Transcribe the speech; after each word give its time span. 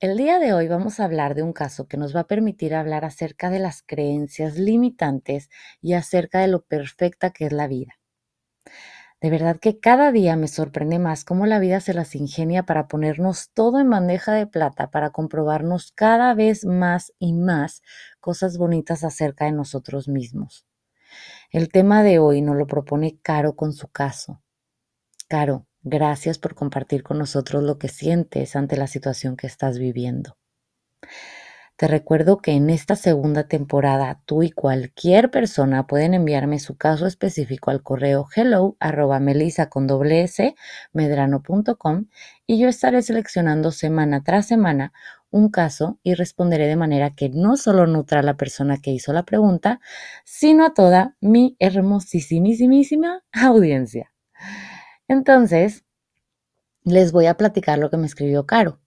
El 0.00 0.16
día 0.16 0.38
de 0.38 0.52
hoy 0.52 0.68
vamos 0.68 1.00
a 1.00 1.04
hablar 1.04 1.34
de 1.34 1.42
un 1.42 1.52
caso 1.52 1.88
que 1.88 1.96
nos 1.96 2.14
va 2.14 2.20
a 2.20 2.26
permitir 2.28 2.72
hablar 2.72 3.04
acerca 3.04 3.50
de 3.50 3.58
las 3.58 3.82
creencias 3.82 4.56
limitantes 4.56 5.50
y 5.80 5.94
acerca 5.94 6.38
de 6.38 6.46
lo 6.46 6.62
perfecta 6.62 7.30
que 7.30 7.46
es 7.46 7.52
la 7.52 7.66
vida. 7.66 7.98
De 9.20 9.28
verdad 9.28 9.56
que 9.58 9.80
cada 9.80 10.12
día 10.12 10.36
me 10.36 10.46
sorprende 10.46 11.00
más 11.00 11.24
cómo 11.24 11.46
la 11.46 11.58
vida 11.58 11.80
se 11.80 11.94
las 11.94 12.14
ingenia 12.14 12.62
para 12.62 12.86
ponernos 12.86 13.50
todo 13.52 13.80
en 13.80 13.90
bandeja 13.90 14.34
de 14.34 14.46
plata, 14.46 14.92
para 14.92 15.10
comprobarnos 15.10 15.90
cada 15.90 16.32
vez 16.32 16.64
más 16.64 17.12
y 17.18 17.32
más 17.32 17.82
cosas 18.20 18.56
bonitas 18.56 19.02
acerca 19.02 19.46
de 19.46 19.52
nosotros 19.52 20.06
mismos. 20.06 20.64
El 21.50 21.70
tema 21.70 22.04
de 22.04 22.20
hoy 22.20 22.40
nos 22.40 22.54
lo 22.54 22.68
propone 22.68 23.18
Caro 23.20 23.56
con 23.56 23.72
su 23.72 23.88
caso. 23.88 24.40
Caro, 25.26 25.66
gracias 25.82 26.38
por 26.38 26.54
compartir 26.54 27.02
con 27.02 27.18
nosotros 27.18 27.62
lo 27.62 27.78
que 27.78 27.88
sientes 27.88 28.56
ante 28.56 28.76
la 28.76 28.86
situación 28.86 29.36
que 29.36 29.46
estás 29.46 29.78
viviendo. 29.78 30.36
Te 31.78 31.86
recuerdo 31.86 32.38
que 32.38 32.50
en 32.50 32.70
esta 32.70 32.96
segunda 32.96 33.46
temporada 33.46 34.20
tú 34.24 34.42
y 34.42 34.50
cualquier 34.50 35.30
persona 35.30 35.86
pueden 35.86 36.12
enviarme 36.12 36.58
su 36.58 36.76
caso 36.76 37.06
específico 37.06 37.70
al 37.70 37.84
correo 37.84 38.26
hello 38.34 38.76
arroba 38.80 39.20
melisa 39.20 39.68
con 39.68 39.86
doble 39.86 40.24
s 40.24 40.56
medrano.com 40.92 42.06
y 42.48 42.58
yo 42.58 42.68
estaré 42.68 43.00
seleccionando 43.02 43.70
semana 43.70 44.24
tras 44.24 44.46
semana 44.48 44.92
un 45.30 45.50
caso 45.50 46.00
y 46.02 46.14
responderé 46.14 46.66
de 46.66 46.74
manera 46.74 47.14
que 47.14 47.28
no 47.28 47.56
solo 47.56 47.86
nutra 47.86 48.20
a 48.20 48.24
la 48.24 48.36
persona 48.36 48.78
que 48.78 48.90
hizo 48.90 49.12
la 49.12 49.24
pregunta, 49.24 49.80
sino 50.24 50.66
a 50.66 50.74
toda 50.74 51.16
mi 51.20 51.54
hermosísimísima 51.60 53.22
audiencia. 53.32 54.10
Entonces, 55.08 55.84
les 56.84 57.12
voy 57.12 57.26
a 57.26 57.36
platicar 57.38 57.78
lo 57.78 57.90
que 57.90 57.96
me 57.96 58.06
escribió 58.06 58.46
Caro. 58.46 58.80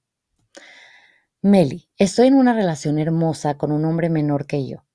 Meli, 1.41 1.89
estoy 1.97 2.27
en 2.27 2.35
una 2.35 2.53
relación 2.53 2.99
hermosa 2.99 3.57
con 3.57 3.71
un 3.71 3.83
hombre 3.85 4.09
menor 4.09 4.45
que 4.45 4.67
yo. 4.67 4.85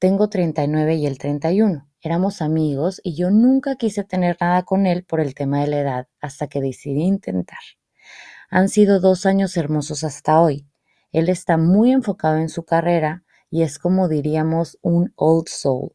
Tengo 0.00 0.28
39 0.28 0.96
y 0.96 1.06
él 1.06 1.18
31. 1.18 1.88
Éramos 2.00 2.42
amigos 2.42 3.00
y 3.04 3.14
yo 3.14 3.30
nunca 3.30 3.76
quise 3.76 4.02
tener 4.02 4.36
nada 4.40 4.64
con 4.64 4.86
él 4.86 5.04
por 5.04 5.20
el 5.20 5.36
tema 5.36 5.60
de 5.60 5.68
la 5.68 5.78
edad 5.78 6.08
hasta 6.20 6.48
que 6.48 6.60
decidí 6.60 7.02
intentar. 7.02 7.60
Han 8.50 8.68
sido 8.68 8.98
dos 8.98 9.24
años 9.24 9.56
hermosos 9.56 10.02
hasta 10.02 10.40
hoy. 10.40 10.66
Él 11.12 11.28
está 11.28 11.56
muy 11.56 11.92
enfocado 11.92 12.38
en 12.38 12.48
su 12.48 12.64
carrera 12.64 13.22
y 13.48 13.62
es 13.62 13.78
como 13.78 14.08
diríamos 14.08 14.78
un 14.82 15.12
old 15.14 15.46
soul. 15.46 15.92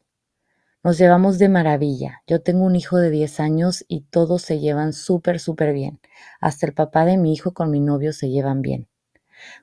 Nos 0.88 0.96
llevamos 0.96 1.38
de 1.38 1.50
maravilla. 1.50 2.22
Yo 2.26 2.40
tengo 2.40 2.64
un 2.64 2.74
hijo 2.74 2.96
de 2.96 3.10
10 3.10 3.40
años 3.40 3.84
y 3.88 4.06
todos 4.08 4.40
se 4.40 4.58
llevan 4.58 4.94
súper, 4.94 5.38
súper 5.38 5.74
bien. 5.74 6.00
Hasta 6.40 6.64
el 6.64 6.72
papá 6.72 7.04
de 7.04 7.18
mi 7.18 7.34
hijo 7.34 7.52
con 7.52 7.70
mi 7.70 7.78
novio 7.78 8.14
se 8.14 8.30
llevan 8.30 8.62
bien. 8.62 8.88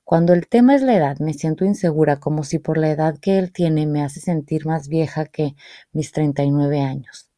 Cuando 0.04 0.34
el 0.34 0.48
tema 0.48 0.76
es 0.76 0.84
la 0.84 0.96
edad, 0.96 1.18
me 1.18 1.34
siento 1.34 1.66
insegura 1.66 2.20
como 2.20 2.44
si 2.44 2.60
por 2.60 2.78
la 2.78 2.92
edad 2.92 3.18
que 3.18 3.40
él 3.40 3.52
tiene 3.52 3.88
me 3.88 4.04
hace 4.04 4.20
sentir 4.20 4.68
más 4.68 4.88
vieja 4.88 5.26
que 5.26 5.56
mis 5.94 6.12
39 6.12 6.82
años. 6.82 7.32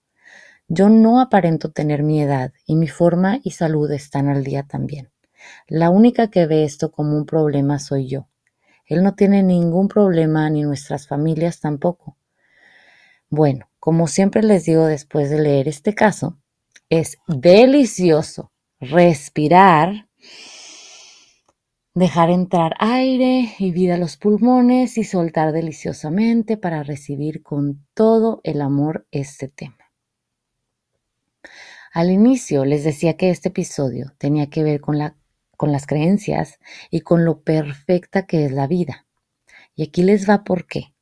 Yo 0.67 0.89
no 0.89 1.21
aparento 1.21 1.71
tener 1.71 2.03
mi 2.03 2.21
edad 2.21 2.51
y 2.65 2.75
mi 2.75 2.89
forma 2.89 3.39
y 3.41 3.51
salud 3.51 3.89
están 3.93 4.27
al 4.27 4.43
día 4.43 4.63
también. 4.63 5.11
La 5.69 5.91
única 5.91 6.29
que 6.29 6.45
ve 6.45 6.65
esto 6.65 6.91
como 6.91 7.15
un 7.15 7.25
problema 7.25 7.79
soy 7.79 8.09
yo. 8.09 8.27
Él 8.85 9.01
no 9.01 9.15
tiene 9.15 9.43
ningún 9.43 9.87
problema 9.87 10.49
ni 10.49 10.63
nuestras 10.63 11.07
familias 11.07 11.61
tampoco. 11.61 12.17
Bueno, 13.29 13.67
como 13.87 14.07
siempre 14.07 14.43
les 14.43 14.65
digo 14.65 14.85
después 14.85 15.29
de 15.29 15.39
leer 15.39 15.69
este 15.69 15.95
caso, 15.95 16.37
es 16.89 17.19
delicioso 17.25 18.51
respirar, 18.81 20.09
dejar 21.93 22.29
entrar 22.29 22.73
aire 22.79 23.55
y 23.57 23.71
vida 23.71 23.95
a 23.95 23.97
los 23.97 24.17
pulmones 24.17 24.97
y 24.97 25.05
soltar 25.05 25.53
deliciosamente 25.53 26.57
para 26.57 26.83
recibir 26.83 27.41
con 27.41 27.87
todo 27.93 28.41
el 28.43 28.59
amor 28.59 29.07
este 29.11 29.47
tema. 29.47 29.89
Al 31.93 32.11
inicio 32.11 32.65
les 32.65 32.83
decía 32.83 33.15
que 33.15 33.29
este 33.29 33.47
episodio 33.47 34.11
tenía 34.17 34.49
que 34.49 34.63
ver 34.63 34.81
con, 34.81 34.97
la, 34.97 35.15
con 35.55 35.71
las 35.71 35.87
creencias 35.87 36.59
y 36.91 36.99
con 36.99 37.23
lo 37.23 37.39
perfecta 37.39 38.25
que 38.25 38.43
es 38.43 38.51
la 38.51 38.67
vida. 38.67 39.07
Y 39.75 39.83
aquí 39.83 40.03
les 40.03 40.29
va 40.29 40.43
por 40.43 40.67
qué. 40.67 40.93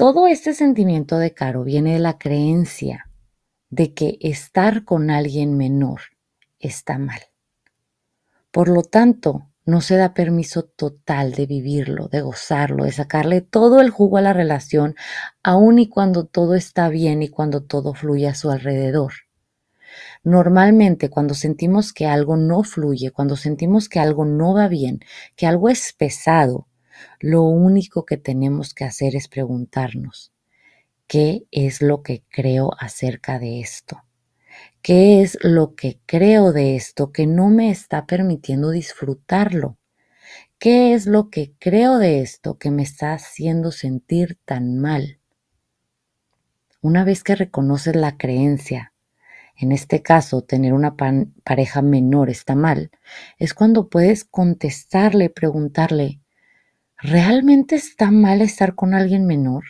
Todo 0.00 0.28
este 0.28 0.54
sentimiento 0.54 1.18
de 1.18 1.34
Caro 1.34 1.62
viene 1.62 1.92
de 1.92 1.98
la 1.98 2.16
creencia 2.16 3.10
de 3.68 3.92
que 3.92 4.16
estar 4.22 4.86
con 4.86 5.10
alguien 5.10 5.58
menor 5.58 6.00
está 6.58 6.96
mal. 6.96 7.20
Por 8.50 8.70
lo 8.70 8.80
tanto, 8.80 9.50
no 9.66 9.82
se 9.82 9.96
da 9.96 10.14
permiso 10.14 10.62
total 10.62 11.32
de 11.32 11.44
vivirlo, 11.44 12.08
de 12.08 12.22
gozarlo, 12.22 12.84
de 12.84 12.92
sacarle 12.92 13.42
todo 13.42 13.82
el 13.82 13.90
jugo 13.90 14.16
a 14.16 14.22
la 14.22 14.32
relación, 14.32 14.94
aun 15.42 15.78
y 15.78 15.90
cuando 15.90 16.24
todo 16.24 16.54
está 16.54 16.88
bien 16.88 17.22
y 17.22 17.28
cuando 17.28 17.62
todo 17.62 17.92
fluye 17.92 18.26
a 18.26 18.34
su 18.34 18.50
alrededor. 18.50 19.12
Normalmente 20.24 21.10
cuando 21.10 21.34
sentimos 21.34 21.92
que 21.92 22.06
algo 22.06 22.38
no 22.38 22.62
fluye, 22.62 23.10
cuando 23.10 23.36
sentimos 23.36 23.90
que 23.90 24.00
algo 24.00 24.24
no 24.24 24.54
va 24.54 24.66
bien, 24.66 25.00
que 25.36 25.46
algo 25.46 25.68
es 25.68 25.92
pesado, 25.92 26.69
lo 27.18 27.42
único 27.42 28.04
que 28.04 28.16
tenemos 28.16 28.74
que 28.74 28.84
hacer 28.84 29.16
es 29.16 29.28
preguntarnos, 29.28 30.32
¿qué 31.06 31.46
es 31.50 31.82
lo 31.82 32.02
que 32.02 32.24
creo 32.28 32.70
acerca 32.78 33.38
de 33.38 33.60
esto? 33.60 34.02
¿Qué 34.82 35.22
es 35.22 35.38
lo 35.42 35.74
que 35.74 36.00
creo 36.06 36.52
de 36.52 36.76
esto 36.76 37.12
que 37.12 37.26
no 37.26 37.48
me 37.48 37.70
está 37.70 38.06
permitiendo 38.06 38.70
disfrutarlo? 38.70 39.76
¿Qué 40.58 40.94
es 40.94 41.06
lo 41.06 41.30
que 41.30 41.54
creo 41.58 41.98
de 41.98 42.20
esto 42.20 42.58
que 42.58 42.70
me 42.70 42.82
está 42.82 43.14
haciendo 43.14 43.72
sentir 43.72 44.38
tan 44.44 44.78
mal? 44.78 45.20
Una 46.82 47.04
vez 47.04 47.22
que 47.22 47.34
reconoces 47.34 47.96
la 47.96 48.16
creencia, 48.16 48.94
en 49.56 49.72
este 49.72 50.02
caso 50.02 50.42
tener 50.42 50.72
una 50.72 50.96
pareja 51.44 51.82
menor 51.82 52.30
está 52.30 52.54
mal, 52.54 52.90
es 53.38 53.52
cuando 53.52 53.90
puedes 53.90 54.24
contestarle, 54.24 55.28
preguntarle, 55.28 56.20
¿realmente 57.02 57.76
está 57.76 58.10
mal 58.10 58.42
estar 58.42 58.74
con 58.74 58.94
alguien 58.94 59.26
menor? 59.26 59.64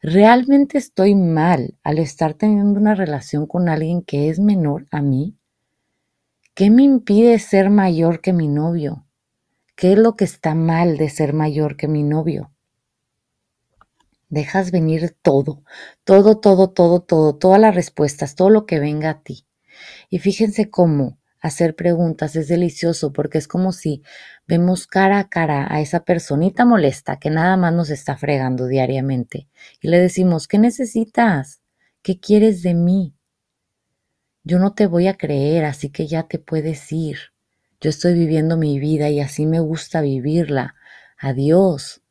¿Realmente 0.00 0.78
estoy 0.78 1.14
mal 1.14 1.78
al 1.82 1.98
estar 1.98 2.34
teniendo 2.34 2.78
una 2.78 2.94
relación 2.94 3.46
con 3.46 3.68
alguien 3.68 4.02
que 4.02 4.28
es 4.28 4.38
menor 4.38 4.86
a 4.90 5.00
mí? 5.00 5.36
¿Qué 6.54 6.70
me 6.70 6.82
impide 6.82 7.38
ser 7.38 7.70
mayor 7.70 8.20
que 8.20 8.32
mi 8.32 8.48
novio? 8.48 9.06
¿Qué 9.76 9.92
es 9.92 9.98
lo 9.98 10.16
que 10.16 10.24
está 10.24 10.54
mal 10.54 10.98
de 10.98 11.08
ser 11.08 11.32
mayor 11.32 11.76
que 11.76 11.88
mi 11.88 12.02
novio? 12.02 12.52
Dejas 14.28 14.70
venir 14.70 15.16
todo, 15.22 15.62
todo, 16.04 16.38
todo, 16.38 16.70
todo, 16.70 17.00
todo, 17.00 17.34
todas 17.36 17.60
las 17.60 17.74
respuestas, 17.74 18.34
todo 18.34 18.50
lo 18.50 18.66
que 18.66 18.80
venga 18.80 19.10
a 19.10 19.22
ti. 19.22 19.46
Y 20.10 20.18
fíjense 20.18 20.68
cómo 20.68 21.18
hacer 21.42 21.74
preguntas 21.74 22.36
es 22.36 22.48
delicioso 22.48 23.12
porque 23.12 23.36
es 23.38 23.48
como 23.48 23.72
si 23.72 24.02
vemos 24.46 24.86
cara 24.86 25.18
a 25.18 25.28
cara 25.28 25.66
a 25.68 25.80
esa 25.80 26.04
personita 26.04 26.64
molesta 26.64 27.18
que 27.18 27.30
nada 27.30 27.56
más 27.56 27.74
nos 27.74 27.90
está 27.90 28.16
fregando 28.16 28.68
diariamente 28.68 29.48
y 29.80 29.88
le 29.88 29.98
decimos, 29.98 30.46
¿qué 30.46 30.58
necesitas? 30.58 31.60
¿Qué 32.00 32.20
quieres 32.20 32.62
de 32.62 32.74
mí? 32.74 33.14
Yo 34.44 34.58
no 34.58 34.74
te 34.74 34.86
voy 34.86 35.08
a 35.08 35.16
creer, 35.16 35.64
así 35.64 35.90
que 35.90 36.06
ya 36.06 36.24
te 36.24 36.38
puedes 36.38 36.90
ir. 36.92 37.18
Yo 37.80 37.90
estoy 37.90 38.14
viviendo 38.14 38.56
mi 38.56 38.78
vida 38.78 39.10
y 39.10 39.20
así 39.20 39.44
me 39.46 39.60
gusta 39.60 40.00
vivirla. 40.00 40.76
Adiós. 41.18 42.02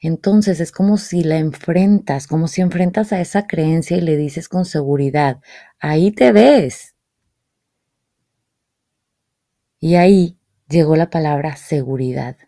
entonces 0.00 0.60
es 0.60 0.70
como 0.70 0.98
si 0.98 1.24
la 1.24 1.38
enfrentas, 1.38 2.26
como 2.26 2.46
si 2.46 2.60
enfrentas 2.60 3.12
a 3.12 3.20
esa 3.20 3.46
creencia 3.46 3.96
y 3.96 4.02
le 4.02 4.16
dices 4.16 4.48
con 4.48 4.66
seguridad, 4.66 5.40
ahí 5.80 6.12
te 6.12 6.30
ves. 6.32 6.93
Y 9.84 9.96
ahí 9.96 10.38
llegó 10.66 10.96
la 10.96 11.10
palabra 11.10 11.56
seguridad, 11.56 12.38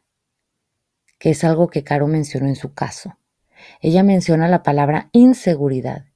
que 1.18 1.28
es 1.28 1.44
algo 1.44 1.68
que 1.68 1.84
Caro 1.84 2.06
mencionó 2.06 2.46
en 2.46 2.56
su 2.56 2.72
caso. 2.72 3.18
Ella 3.82 4.02
menciona 4.02 4.48
la 4.48 4.62
palabra 4.62 5.10
inseguridad. 5.12 6.06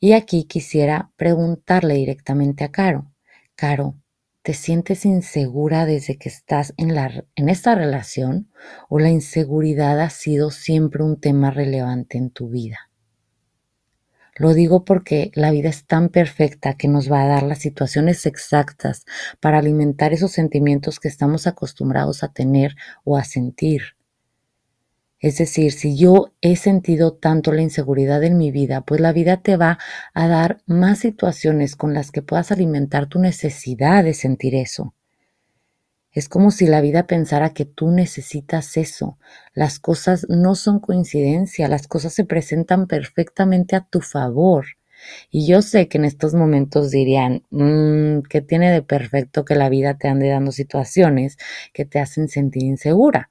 Y 0.00 0.12
aquí 0.12 0.44
quisiera 0.44 1.12
preguntarle 1.16 1.96
directamente 1.96 2.64
a 2.64 2.70
Caro, 2.70 3.12
Caro, 3.56 3.96
¿te 4.40 4.54
sientes 4.54 5.04
insegura 5.04 5.84
desde 5.84 6.16
que 6.16 6.30
estás 6.30 6.72
en, 6.78 6.96
esta 7.50 7.74
relación 7.74 8.50
o 8.88 8.98
la 8.98 9.10
inseguridad 9.10 10.00
ha 10.00 10.08
sido 10.08 10.50
siempre 10.50 11.02
un 11.02 11.20
tema 11.20 11.50
relevante 11.50 12.16
en 12.16 12.30
tu 12.30 12.48
vida? 12.48 12.87
Lo 14.38 14.54
digo 14.54 14.84
porque 14.84 15.32
la 15.34 15.50
vida 15.50 15.68
es 15.68 15.84
tan 15.84 16.08
perfecta 16.10 16.74
que 16.74 16.86
nos 16.86 17.10
va 17.10 17.22
a 17.22 17.26
dar 17.26 17.42
las 17.42 17.58
situaciones 17.58 18.24
exactas 18.24 19.04
para 19.40 19.58
alimentar 19.58 20.12
esos 20.12 20.30
sentimientos 20.30 21.00
que 21.00 21.08
estamos 21.08 21.48
acostumbrados 21.48 22.22
a 22.22 22.32
tener 22.32 22.76
o 23.04 23.16
a 23.16 23.24
sentir. 23.24 23.82
Es 25.18 25.38
decir, 25.38 25.72
si 25.72 25.96
yo 25.96 26.32
he 26.40 26.54
sentido 26.54 27.14
tanto 27.14 27.50
la 27.50 27.62
inseguridad 27.62 28.22
en 28.22 28.38
mi 28.38 28.52
vida, 28.52 28.82
pues 28.82 29.00
la 29.00 29.12
vida 29.12 29.42
te 29.42 29.56
va 29.56 29.78
a 30.14 30.28
dar 30.28 30.62
más 30.66 31.00
situaciones 31.00 31.74
con 31.74 31.92
las 31.92 32.12
que 32.12 32.22
puedas 32.22 32.52
alimentar 32.52 33.08
tu 33.08 33.18
necesidad 33.18 34.04
de 34.04 34.14
sentir 34.14 34.54
eso. 34.54 34.94
Es 36.12 36.28
como 36.28 36.50
si 36.50 36.66
la 36.66 36.80
vida 36.80 37.06
pensara 37.06 37.50
que 37.50 37.64
tú 37.64 37.90
necesitas 37.90 38.76
eso. 38.76 39.18
Las 39.54 39.78
cosas 39.78 40.26
no 40.28 40.54
son 40.54 40.80
coincidencia, 40.80 41.68
las 41.68 41.86
cosas 41.86 42.14
se 42.14 42.24
presentan 42.24 42.86
perfectamente 42.86 43.76
a 43.76 43.86
tu 43.86 44.00
favor. 44.00 44.66
Y 45.30 45.46
yo 45.46 45.62
sé 45.62 45.88
que 45.88 45.98
en 45.98 46.04
estos 46.04 46.34
momentos 46.34 46.90
dirían, 46.90 47.44
mmm, 47.50 48.20
¿qué 48.28 48.40
tiene 48.40 48.72
de 48.72 48.82
perfecto 48.82 49.44
que 49.44 49.54
la 49.54 49.68
vida 49.68 49.96
te 49.96 50.08
ande 50.08 50.28
dando 50.28 50.52
situaciones 50.52 51.36
que 51.72 51.84
te 51.84 52.00
hacen 52.00 52.28
sentir 52.28 52.64
insegura? 52.64 53.30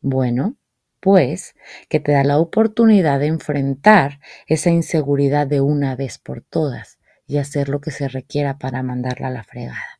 Bueno, 0.00 0.56
pues 1.00 1.54
que 1.88 2.00
te 2.00 2.12
da 2.12 2.24
la 2.24 2.38
oportunidad 2.38 3.20
de 3.20 3.26
enfrentar 3.26 4.20
esa 4.46 4.70
inseguridad 4.70 5.46
de 5.46 5.60
una 5.60 5.96
vez 5.96 6.18
por 6.18 6.42
todas 6.42 6.98
y 7.26 7.38
hacer 7.38 7.68
lo 7.68 7.80
que 7.80 7.92
se 7.92 8.08
requiera 8.08 8.58
para 8.58 8.82
mandarla 8.82 9.28
a 9.28 9.30
la 9.30 9.44
fregada. 9.44 9.97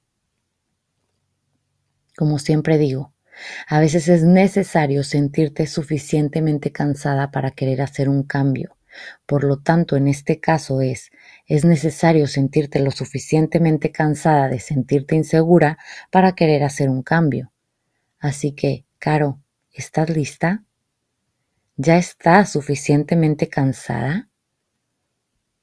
Como 2.18 2.40
siempre 2.40 2.78
digo, 2.78 3.14
a 3.68 3.78
veces 3.78 4.08
es 4.08 4.24
necesario 4.24 5.04
sentirte 5.04 5.68
suficientemente 5.68 6.72
cansada 6.72 7.30
para 7.30 7.52
querer 7.52 7.80
hacer 7.80 8.08
un 8.08 8.24
cambio. 8.24 8.76
Por 9.24 9.44
lo 9.44 9.60
tanto, 9.60 9.94
en 9.94 10.08
este 10.08 10.40
caso 10.40 10.80
es, 10.80 11.12
es 11.46 11.64
necesario 11.64 12.26
sentirte 12.26 12.80
lo 12.80 12.90
suficientemente 12.90 13.92
cansada 13.92 14.48
de 14.48 14.58
sentirte 14.58 15.14
insegura 15.14 15.78
para 16.10 16.34
querer 16.34 16.64
hacer 16.64 16.90
un 16.90 17.04
cambio. 17.04 17.52
Así 18.18 18.50
que, 18.50 18.84
Caro, 18.98 19.40
¿estás 19.70 20.10
lista? 20.10 20.64
¿Ya 21.76 21.98
estás 21.98 22.50
suficientemente 22.50 23.48
cansada? 23.48 24.28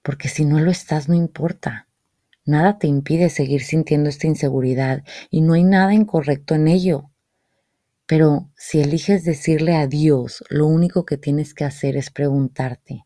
Porque 0.01 0.29
si 0.29 0.45
no 0.45 0.61
lo 0.61 0.71
estás, 0.71 1.09
no 1.09 1.15
importa. 1.15 1.84
Nada 2.45 2.77
te 2.77 2.85
impide 2.85 3.29
seguir 3.31 3.63
sintiendo 3.63 4.07
esta 4.07 4.27
inseguridad 4.27 5.03
y 5.31 5.41
no 5.41 5.53
hay 5.53 5.63
nada 5.63 5.95
incorrecto 5.95 6.53
en 6.53 6.67
ello. 6.67 7.09
Pero 8.05 8.51
si 8.55 8.81
eliges 8.81 9.23
decirle 9.23 9.75
adiós, 9.75 10.43
lo 10.49 10.67
único 10.67 11.05
que 11.05 11.17
tienes 11.17 11.55
que 11.55 11.63
hacer 11.63 11.97
es 11.97 12.11
preguntarte, 12.11 13.05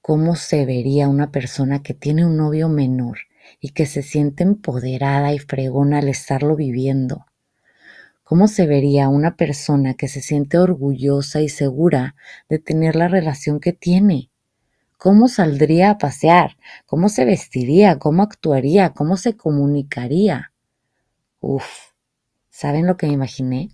¿cómo 0.00 0.34
se 0.34 0.66
vería 0.66 1.06
una 1.06 1.30
persona 1.30 1.80
que 1.80 1.94
tiene 1.94 2.26
un 2.26 2.36
novio 2.36 2.68
menor 2.68 3.18
y 3.60 3.68
que 3.68 3.86
se 3.86 4.02
siente 4.02 4.42
empoderada 4.42 5.32
y 5.32 5.38
fregona 5.38 5.98
al 5.98 6.08
estarlo 6.08 6.56
viviendo? 6.56 7.26
¿Cómo 8.24 8.48
se 8.48 8.66
vería 8.66 9.08
una 9.08 9.36
persona 9.36 9.94
que 9.94 10.08
se 10.08 10.22
siente 10.22 10.58
orgullosa 10.58 11.40
y 11.40 11.48
segura 11.48 12.16
de 12.48 12.58
tener 12.58 12.96
la 12.96 13.06
relación 13.06 13.60
que 13.60 13.72
tiene? 13.72 14.31
Cómo 15.02 15.26
saldría 15.26 15.90
a 15.90 15.98
pasear, 15.98 16.56
cómo 16.86 17.08
se 17.08 17.24
vestiría, 17.24 17.98
cómo 17.98 18.22
actuaría, 18.22 18.90
cómo 18.90 19.16
se 19.16 19.36
comunicaría. 19.36 20.52
Uf, 21.40 21.66
¿saben 22.50 22.86
lo 22.86 22.96
que 22.96 23.08
me 23.08 23.14
imaginé? 23.14 23.70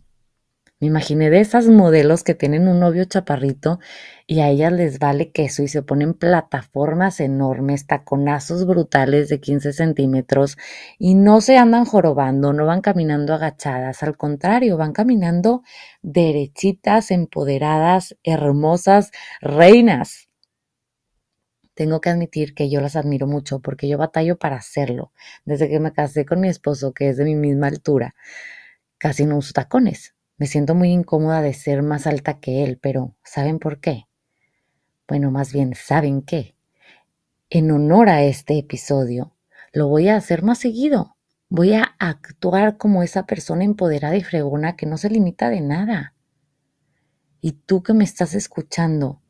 Me 0.80 0.86
imaginé 0.86 1.28
de 1.28 1.40
esas 1.40 1.66
modelos 1.66 2.25
que 2.25 2.34
tienen 2.34 2.66
un 2.66 2.80
novio 2.80 3.04
chaparrito 3.04 3.78
y 4.26 4.40
a 4.40 4.48
ellas 4.48 4.72
les 4.72 4.98
vale 4.98 5.30
queso 5.30 5.62
y 5.62 5.69
se 5.69 5.82
ponen 5.82 6.14
plataformas 6.14 7.20
enormes, 7.20 7.86
taconazos 7.86 8.64
brutales 8.64 9.28
de 9.28 9.38
15 9.38 9.74
centímetros 9.74 10.56
y 10.98 11.14
no 11.14 11.42
se 11.42 11.58
andan 11.58 11.84
jorobando, 11.84 12.54
no 12.54 12.64
van 12.64 12.81
caminando 12.81 13.34
agachadas, 13.34 14.02
al 14.02 14.16
contrario, 14.16 14.78
van 14.78 14.94
caminando 14.94 15.62
derechitas, 16.00 17.10
empoderadas, 17.10 18.16
hermosas, 18.24 19.10
reinas. 19.42 20.27
Tengo 21.78 22.00
que 22.00 22.10
admitir 22.10 22.54
que 22.54 22.69
yo 22.69 22.80
las 22.80 22.96
admiro 22.96 23.28
mucho 23.28 23.60
porque 23.60 23.86
yo 23.86 23.98
batallo 23.98 24.36
para 24.36 24.56
hacerlo. 24.56 25.12
Desde 25.44 25.69
que 25.69 25.78
me 25.78 25.92
casé 25.92 26.26
con 26.26 26.40
mi 26.40 26.48
esposo, 26.48 26.92
que 26.92 27.08
es 27.08 27.16
de 27.16 27.22
mi 27.22 27.36
misma 27.36 27.69
altura, 27.69 28.16
casi 28.98 29.26
no 29.26 29.36
uso 29.36 29.52
tacones. 29.52 30.16
Me 30.38 30.48
siento 30.48 30.75
muy 30.75 30.90
incómoda 30.90 31.40
de 31.40 31.54
ser 31.54 31.84
más 31.84 32.08
alta 32.08 32.40
que 32.40 32.64
él, 32.64 32.80
pero 32.82 33.14
¿saben 33.22 33.60
por 33.60 33.78
qué? 33.78 34.08
Bueno, 35.06 35.30
más 35.30 35.52
bien, 35.52 35.72
¿saben 35.76 36.22
qué? 36.22 36.56
En 37.48 37.70
honor 37.70 38.08
a 38.08 38.24
este 38.24 38.58
episodio, 38.58 39.36
lo 39.72 39.86
voy 39.86 40.08
a 40.08 40.16
hacer 40.16 40.42
más 40.42 40.58
seguido. 40.58 41.14
Voy 41.48 41.74
a 41.74 41.94
actuar 42.00 42.76
como 42.76 43.04
esa 43.04 43.24
persona 43.24 43.62
empoderada 43.62 44.16
y 44.16 44.24
fregona 44.24 44.74
que 44.74 44.86
no 44.86 44.98
se 44.98 45.10
limita 45.10 45.48
de 45.48 45.60
nada. 45.60 46.16
Y 47.40 47.52
tú 47.52 47.84
que 47.84 47.94
me 47.94 48.02
estás 48.02 48.34
escuchando, 48.34 49.22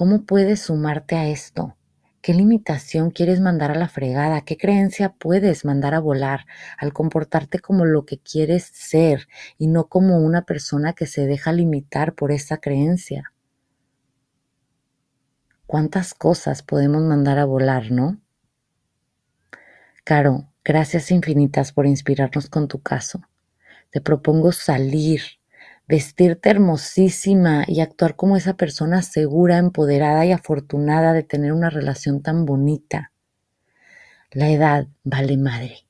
¿Cómo 0.00 0.22
puedes 0.22 0.62
sumarte 0.62 1.14
a 1.14 1.28
esto? 1.28 1.76
¿Qué 2.22 2.32
limitación 2.32 3.10
quieres 3.10 3.38
mandar 3.38 3.70
a 3.70 3.74
la 3.74 3.86
fregada? 3.86 4.40
¿Qué 4.40 4.56
creencia 4.56 5.12
puedes 5.12 5.66
mandar 5.66 5.92
a 5.92 6.00
volar 6.00 6.46
al 6.78 6.94
comportarte 6.94 7.58
como 7.58 7.84
lo 7.84 8.06
que 8.06 8.18
quieres 8.18 8.64
ser 8.64 9.28
y 9.58 9.66
no 9.66 9.88
como 9.88 10.16
una 10.16 10.46
persona 10.46 10.94
que 10.94 11.04
se 11.04 11.26
deja 11.26 11.52
limitar 11.52 12.14
por 12.14 12.32
esa 12.32 12.56
creencia? 12.56 13.34
¿Cuántas 15.66 16.14
cosas 16.14 16.62
podemos 16.62 17.02
mandar 17.02 17.38
a 17.38 17.44
volar, 17.44 17.90
no? 17.90 18.22
Caro, 20.02 20.50
gracias 20.64 21.10
infinitas 21.10 21.72
por 21.72 21.84
inspirarnos 21.84 22.48
con 22.48 22.68
tu 22.68 22.80
caso. 22.80 23.20
Te 23.90 24.00
propongo 24.00 24.52
salir 24.52 25.39
vestirte 25.90 26.50
hermosísima 26.50 27.64
y 27.66 27.80
actuar 27.80 28.14
como 28.14 28.36
esa 28.36 28.54
persona 28.54 29.02
segura, 29.02 29.58
empoderada 29.58 30.24
y 30.24 30.30
afortunada 30.30 31.12
de 31.12 31.24
tener 31.24 31.52
una 31.52 31.68
relación 31.68 32.22
tan 32.22 32.44
bonita. 32.44 33.10
La 34.30 34.50
edad 34.50 34.86
vale 35.02 35.36
madre. 35.36 35.88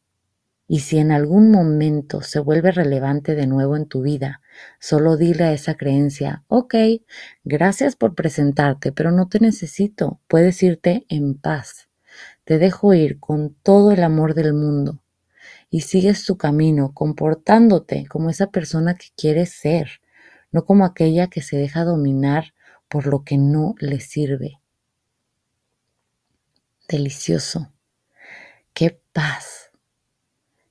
Y 0.67 0.81
si 0.81 0.97
en 0.97 1.13
algún 1.13 1.51
momento 1.51 2.23
se 2.23 2.39
vuelve 2.41 2.73
relevante 2.73 3.35
de 3.35 3.47
nuevo 3.47 3.77
en 3.77 3.87
tu 3.87 4.01
vida, 4.01 4.41
solo 4.79 5.19
dile 5.19 5.45
a 5.45 5.53
esa 5.53 5.75
creencia, 5.75 6.45
ok, 6.49 6.75
gracias 7.45 7.95
por 7.95 8.15
presentarte, 8.15 8.93
pero 8.93 9.11
no 9.11 9.29
te 9.29 9.39
necesito, 9.39 10.19
puedes 10.29 10.63
irte 10.63 11.05
en 11.11 11.35
paz. 11.35 11.91
Te 12.45 12.57
dejo 12.59 12.95
ir 12.95 13.21
con 13.21 13.55
todo 13.63 13.93
el 13.93 14.03
amor 14.03 14.33
del 14.33 14.55
mundo 14.55 15.03
y 15.71 15.83
sigues 15.83 16.25
tu 16.25 16.37
camino 16.37 16.93
comportándote 16.93 18.07
como 18.09 18.29
esa 18.29 18.49
persona 18.49 18.97
que 18.97 19.07
quieres 19.17 19.51
ser, 19.51 20.01
no 20.51 20.65
como 20.65 20.85
aquella 20.85 21.29
que 21.29 21.43
se 21.43 21.57
deja 21.57 21.85
dominar 21.85 22.53
por 22.89 23.07
lo 23.07 23.23
que 23.23 23.39
no 23.39 23.77
le 23.79 24.01
sirve. 24.01 24.61
Delicioso. 26.89 27.73
Qué 28.75 29.01
paz. 29.13 29.71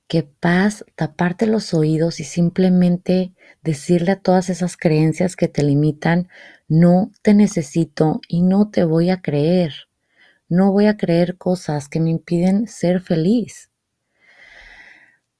Qué 0.06 0.22
paz 0.24 0.84
taparte 0.96 1.46
los 1.46 1.72
oídos 1.72 2.20
y 2.20 2.24
simplemente 2.24 3.32
decirle 3.62 4.12
a 4.12 4.20
todas 4.20 4.50
esas 4.50 4.76
creencias 4.76 5.36
que 5.36 5.48
te 5.48 5.62
limitan, 5.62 6.28
no 6.68 7.10
te 7.22 7.32
necesito 7.32 8.20
y 8.28 8.42
no 8.42 8.70
te 8.70 8.84
voy 8.84 9.10
a 9.10 9.22
creer. 9.22 9.72
No 10.48 10.72
voy 10.72 10.86
a 10.86 10.96
creer 10.96 11.38
cosas 11.38 11.88
que 11.88 12.00
me 12.00 12.10
impiden 12.10 12.66
ser 12.66 13.00
feliz. 13.00 13.69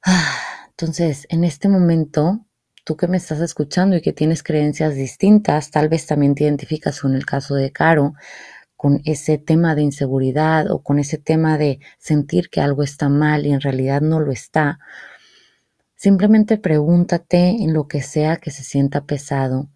Ah, 0.02 0.68
entonces, 0.70 1.26
en 1.30 1.44
este 1.44 1.68
momento, 1.68 2.46
tú 2.84 2.96
que 2.96 3.08
me 3.08 3.16
estás 3.18 3.40
escuchando 3.40 3.96
y 3.96 4.02
que 4.02 4.12
tienes 4.12 4.42
creencias 4.42 4.94
distintas, 4.94 5.70
tal 5.70 5.88
vez 5.88 6.06
también 6.06 6.34
te 6.34 6.44
identificas 6.44 7.00
con 7.00 7.14
el 7.14 7.26
caso 7.26 7.54
de 7.54 7.70
Caro, 7.70 8.14
con 8.76 9.02
ese 9.04 9.36
tema 9.38 9.74
de 9.74 9.82
inseguridad 9.82 10.70
o 10.70 10.82
con 10.82 10.98
ese 10.98 11.18
tema 11.18 11.58
de 11.58 11.80
sentir 11.98 12.48
que 12.50 12.62
algo 12.62 12.82
está 12.82 13.10
mal 13.10 13.46
y 13.46 13.52
en 13.52 13.60
realidad 13.60 14.00
no 14.00 14.20
lo 14.20 14.32
está. 14.32 14.78
Simplemente 15.96 16.56
pregúntate 16.56 17.50
en 17.50 17.74
lo 17.74 17.86
que 17.86 18.00
sea 18.02 18.38
que 18.38 18.50
se 18.50 18.64
sienta 18.64 19.04
pesado, 19.04 19.68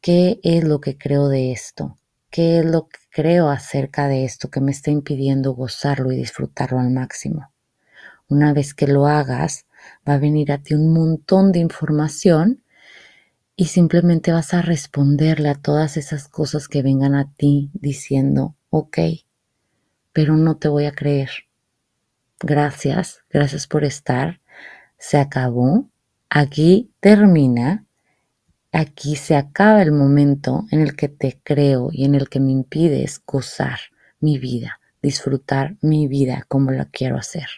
¿qué 0.00 0.38
es 0.44 0.62
lo 0.62 0.80
que 0.80 0.96
creo 0.96 1.28
de 1.28 1.50
esto? 1.52 1.98
¿Qué 2.30 2.60
es 2.60 2.64
lo 2.64 2.88
que 2.88 3.00
creo 3.10 3.48
acerca 3.48 4.06
de 4.06 4.24
esto 4.24 4.50
que 4.50 4.60
me 4.60 4.70
está 4.70 4.92
impidiendo 4.92 5.52
gozarlo 5.54 6.12
y 6.12 6.16
disfrutarlo 6.16 6.78
al 6.78 6.90
máximo? 6.90 7.50
Una 8.28 8.52
vez 8.52 8.74
que 8.74 8.86
lo 8.86 9.06
hagas, 9.06 9.66
va 10.06 10.14
a 10.14 10.18
venir 10.18 10.52
a 10.52 10.58
ti 10.58 10.74
un 10.74 10.92
montón 10.92 11.50
de 11.52 11.60
información 11.60 12.62
y 13.56 13.66
simplemente 13.66 14.32
vas 14.32 14.54
a 14.54 14.62
responderle 14.62 15.48
a 15.48 15.54
todas 15.54 15.96
esas 15.96 16.28
cosas 16.28 16.68
que 16.68 16.82
vengan 16.82 17.14
a 17.14 17.32
ti 17.32 17.70
diciendo, 17.72 18.54
ok, 18.70 18.98
pero 20.12 20.36
no 20.36 20.56
te 20.58 20.68
voy 20.68 20.84
a 20.84 20.92
creer. 20.92 21.30
Gracias, 22.40 23.24
gracias 23.30 23.66
por 23.66 23.84
estar. 23.84 24.40
Se 24.98 25.18
acabó. 25.18 25.88
Aquí 26.28 26.92
termina. 27.00 27.84
Aquí 28.70 29.16
se 29.16 29.34
acaba 29.34 29.82
el 29.82 29.92
momento 29.92 30.66
en 30.70 30.82
el 30.82 30.94
que 30.94 31.08
te 31.08 31.40
creo 31.42 31.88
y 31.90 32.04
en 32.04 32.14
el 32.14 32.28
que 32.28 32.38
me 32.38 32.52
impides 32.52 33.20
gozar 33.26 33.78
mi 34.20 34.38
vida, 34.38 34.80
disfrutar 35.02 35.76
mi 35.80 36.06
vida 36.06 36.44
como 36.48 36.70
la 36.70 36.84
quiero 36.84 37.16
hacer. 37.16 37.48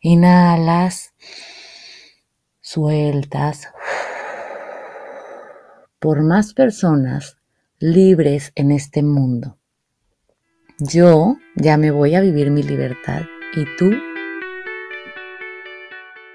Inhalas, 0.00 1.14
sueltas 2.60 3.68
por 5.98 6.22
más 6.22 6.52
personas 6.52 7.38
libres 7.78 8.52
en 8.54 8.70
este 8.70 9.02
mundo. 9.02 9.58
Yo 10.78 11.36
ya 11.54 11.76
me 11.76 11.90
voy 11.90 12.14
a 12.14 12.20
vivir 12.20 12.50
mi 12.50 12.62
libertad 12.62 13.22
y 13.54 13.64
tú 13.76 13.90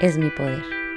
es 0.00 0.16
mi 0.16 0.30
poder. 0.30 0.87